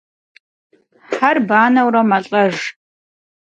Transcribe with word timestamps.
Хьэр 1.13 1.37
банэурэ 1.47 2.01
мэлӏэж. 2.09 2.55